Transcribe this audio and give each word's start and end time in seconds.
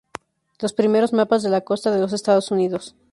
Los 0.59 0.73
primeros 0.73 1.13
mapas 1.13 1.43
de 1.43 1.51
la 1.51 1.61
Costa 1.61 1.91
de 1.91 1.99
los 1.99 2.11
Estados 2.11 2.49
Unidos. 2.49 2.95